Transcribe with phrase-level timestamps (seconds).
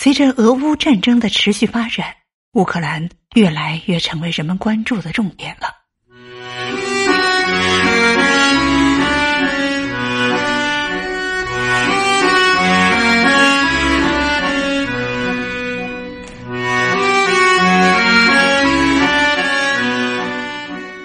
[0.00, 2.14] 随着俄乌战争的持续发展，
[2.52, 5.74] 乌克兰越来越成为人们关注的重点了。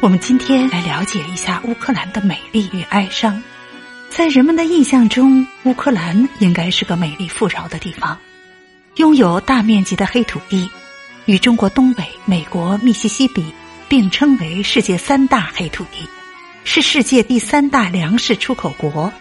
[0.02, 3.42] 我们今天来了解一下乌克兰的美丽与哀伤。
[4.12, 8.20] 在人们的印象中，乌克兰应该是个美丽富饶的地方，
[8.96, 10.70] 拥有大面积的黑土地，
[11.26, 13.52] 与中国东北、美国密西西比
[13.90, 16.08] 并称为世界三大黑土地，
[16.64, 19.12] 是世界第三大粮食出口国，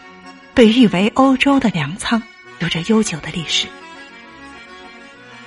[0.53, 2.23] 被誉为欧洲的粮仓，
[2.59, 3.67] 有着悠久的历史。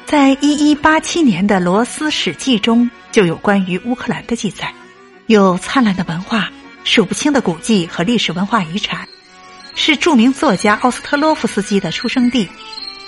[0.08, 4.74] 在一一八七年的《罗斯史记》中，就有关于乌克兰的记载。
[5.28, 6.50] 有灿烂的文化、
[6.84, 9.08] 数不清的古迹和历史文化遗产，
[9.76, 12.50] 是著名作家奥斯特洛夫斯基的出生地。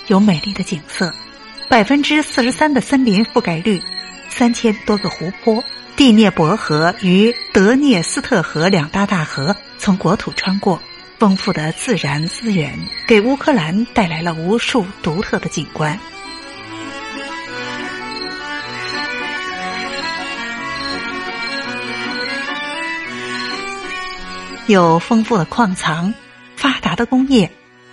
[0.08, 1.12] 有美丽的景色，
[1.68, 3.80] 百分之四十三的森林覆盖率，
[4.30, 5.62] 三千多个湖泊，
[5.96, 10.80] 第聂伯河与德涅斯特河两大大河从国土穿过，
[11.18, 12.72] 丰富的自然资源
[13.06, 15.98] 给乌克兰带来了无数独特的景观。
[24.68, 26.12] 有丰富的矿藏、
[26.56, 27.50] 发达的工业，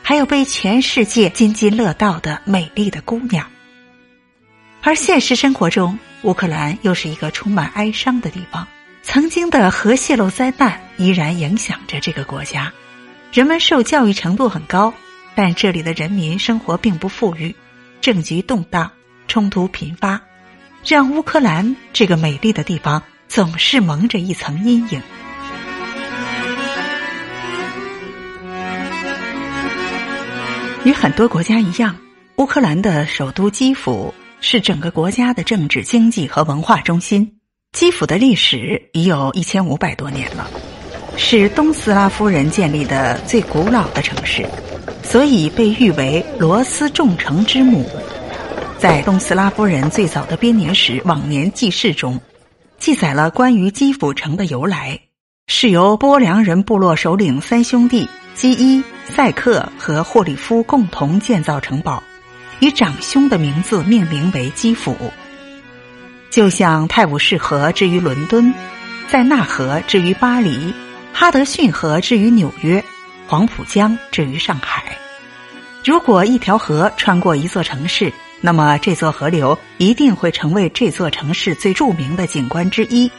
[0.08, 3.50] 还有被全世界津津乐道的美丽的姑娘。
[4.84, 8.68] 而现实生活中，乌克兰又是一个充满哀伤的地方。
[9.02, 12.72] 曾经的核泄漏灾难依然影响着这个国家，
[13.34, 14.94] 人们受教育程度很高，
[15.34, 17.56] 但这里的人民生活并不富裕，
[18.00, 18.92] 政局动荡，
[19.28, 20.22] 冲突频发，
[20.86, 25.02] 让乌克兰这个美丽的地方总是蒙着一层阴影。
[30.86, 31.96] 与很多国家一样，
[32.36, 37.40] 乌克兰的首都基辅是整个国家的政治、经济和文化中心。
[37.72, 40.48] 基辅的历史已有一千五百多年了，
[41.18, 44.48] 是东斯拉夫人建立的最古老的城市，
[45.02, 47.84] 所以被誉为“罗斯众城之母”。
[48.78, 52.22] 在东斯拉夫人最早的编年史《往年记事》中，
[52.78, 55.00] 记载了关于基辅城的由来，
[55.48, 58.08] 是由波良人部落首领三兄弟。
[58.36, 62.04] 基伊、塞克和霍里夫共同建造城堡，
[62.60, 64.96] 以长兄的名字命名为基辅。
[66.30, 68.54] 就像泰晤士河之于伦敦，
[69.08, 70.74] 在纳河之于巴黎，
[71.14, 72.84] 哈德逊河之于纽约，
[73.28, 74.98] 黄浦江之于上海。
[75.84, 78.12] 如果一条河穿过一座城市，
[78.42, 83.10] 那么这座河流一定会成为这座城市最著名的景观之一。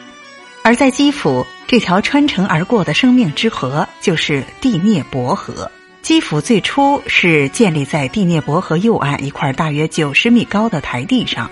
[0.62, 5.70] 而在基辅，这条穿城而过的生命之河就是第聂伯河。
[6.06, 11.50] 基辅最初是建立在第聂伯河右岸一块大约九十米高的台地上，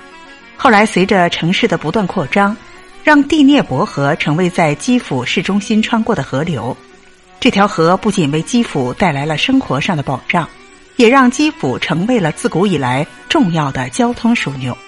[0.57, 2.57] 后来随着城市的不断扩张，
[3.03, 6.77] 让第聂伯河成为在基辅市中心穿过的河流。
[7.41, 10.49] 这条河不仅为基辅带来了生活上的保障，
[10.95, 14.79] 也让基辅成为了自古以来重要的交通枢纽。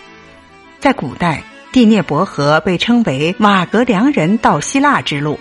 [0.78, 1.42] 在古代。
[1.72, 5.38] 第聂伯河被称为瓦格良人到希腊之路，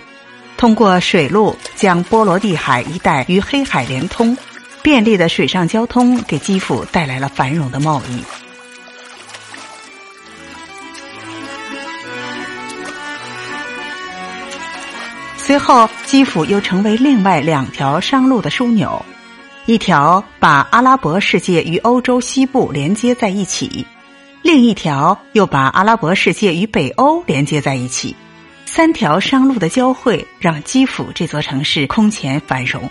[0.56, 4.36] 通过水路将波罗的海一带与黑海连通，
[4.82, 8.22] 便利的水上交通给基辅带来了繁荣的贸易。
[15.36, 19.04] 随后，基辅又成为另外两条商路的枢纽，
[19.66, 23.86] 一条把阿拉伯世界与欧洲西部连接在一起。
[24.42, 28.16] 另一条又把阿拉伯世界与北欧连接在一起，
[28.66, 32.90] 三条商路的交汇让基辅这座城市空前繁荣。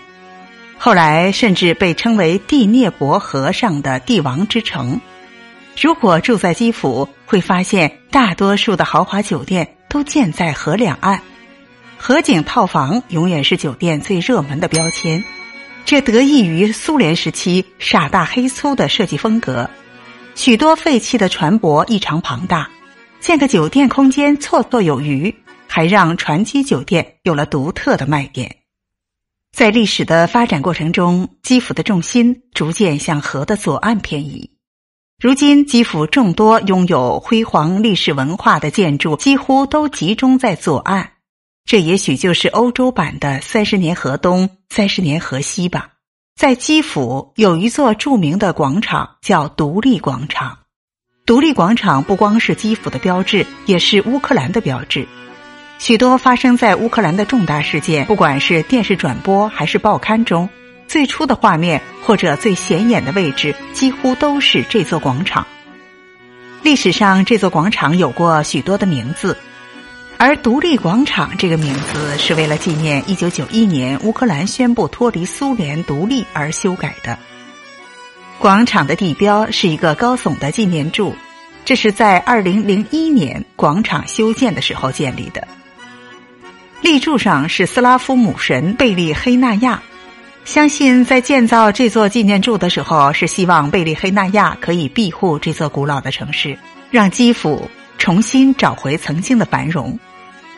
[0.78, 5.00] 后来甚至被称为第聂伯河上的帝王之城。
[5.80, 11.22] 如果住在基辅，会发现大多数的豪华酒店都建在河两岸，
[11.98, 15.24] 河景套房永远是酒店最热门的标签。
[15.86, 19.70] 这得益于苏联时期傻大黑粗的设计风格。
[20.34, 22.70] 许多废弃的船舶异常庞大，
[23.20, 25.34] 建个酒店空间绰绰有余，
[25.76, 28.60] 还让传奇酒店有了独特的卖点。
[29.52, 34.52] 在历史的发展过程中，基辅的重心逐渐向河的左岸偏移。
[35.20, 41.12] 如今，基辅众多拥有辉煌历史文化的建筑几乎都集中在左岸，
[41.66, 45.90] 这也许就是欧洲版的“三十年河东，三十年河西”吧。
[46.38, 50.60] 在基辅有一座著名的广场，叫独立广场。
[51.26, 55.06] 独立广场不光是基辅的标志，也是乌克兰的标志。
[55.78, 60.50] 许多发生在乌克兰的重大事件，不管是电视转播还是报刊中，
[60.88, 65.46] 最初的画面或者最显眼的位置，几乎都是这座广场。
[66.64, 69.38] 历史上，这座广场有过许多的名字，
[70.18, 77.20] 而独立广场这个名字是为了纪念1991年乌克兰宣布脱离苏联独立而修改的。
[78.40, 81.16] 广场的地标是一个高耸的纪念柱，
[81.64, 85.48] 这是在2001年广场修建的时候建立的。
[86.82, 89.82] 立柱上是斯拉夫母神贝利黑纳亚。
[90.44, 96.56] 相信在建造这座纪念柱的时候，是希望贝利黑纳亚可以庇护这座古老的城市，
[96.92, 97.68] 让基辅
[97.98, 99.98] 重新找回曾经的繁荣。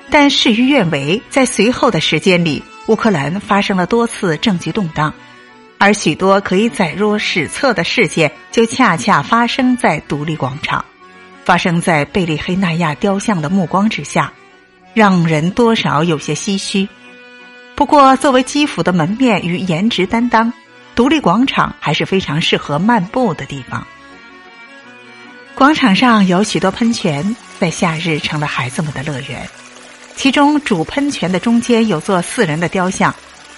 [0.09, 5.13] 但事与愿违，在随后的时间里，乌克兰发生了多次政局动荡，
[5.77, 10.83] 而许多可以载入史册的事件，就恰恰发生在独立广场，
[11.45, 14.33] 发生在贝利黑纳亚雕像的目光之下，
[14.97, 16.89] 让人多少有些唏嘘。
[17.75, 20.51] 不过，作为基辅的门面与颜值担当，
[20.95, 23.85] 独立广场还是非常适合漫步的地方。
[25.53, 29.47] 广场上有许多喷泉，在夏日成了孩子们的乐园。
[30.15, 33.13] 其中主喷泉的中间有座四人的雕像，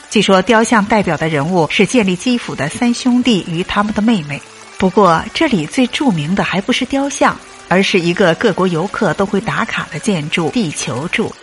[0.10, 4.42] 据说雕像代表的人物是建立基辅的三兄弟与他们的妹妹。
[4.78, 7.40] 不过，这里最著名的还不是雕像，
[7.70, 11.34] 而是一个各国游客都会打卡的建筑——地球柱。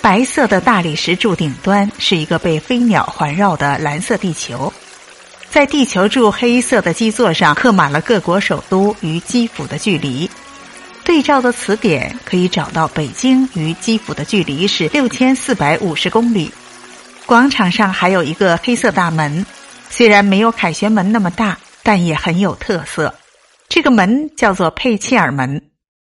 [0.00, 4.70] 白色的大理石柱顶端是一个被飞鸟环绕的蓝色地球，
[5.50, 10.30] 在地球柱黑色的基座上刻满了各国首都与基辅的距离。
[11.04, 16.50] 对照的词典可以找到北京与基辅的距离是六千四百五十公里。
[17.26, 19.46] 广场上还有一个黑色大门，
[19.88, 23.14] 虽然没有凯旋门那么大，但也很有特色。
[23.74, 25.60] 这个门叫做佩切尔门。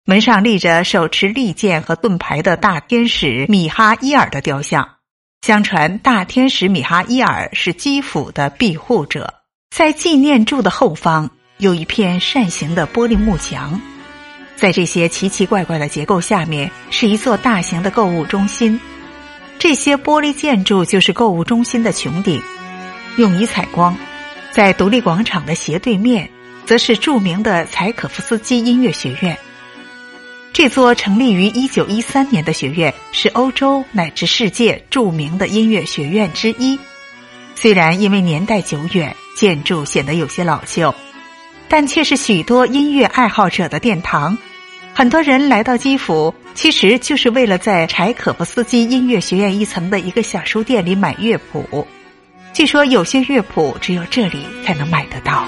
[0.06, 4.88] 门上立着手持利剑和盾牌的大天使米哈伊尔的雕像。
[5.42, 9.34] 相传，大天使米哈伊尔是基辅的庇护者。
[9.76, 11.28] 在纪念柱的后方
[11.58, 13.78] 有一片扇形的玻璃幕墙，
[14.56, 18.80] 在这些奇奇怪怪的结构下面是一座大型的购物中心。
[19.58, 22.40] 这些玻璃建筑就是购物中心的穹顶，
[23.18, 23.94] 用以采光。
[24.50, 26.30] 在独立广场的斜对面，
[26.70, 29.36] 则是著名的柴可夫斯基音乐学院。
[30.52, 36.78] 这座成立于一九一三年的学院是欧洲乃至世界著名的音乐学院之一。
[37.56, 40.94] 虽然因为年代久远，建筑显得有些老旧，
[41.68, 44.38] 但却是许多音乐爱好者的殿堂。
[44.94, 51.84] 很多人来到基辅，其实就是为了在柴可夫斯基音乐学院一层的一个小书店里买乐谱。
[52.52, 55.44] 据说有些乐谱只有这里才能买得到。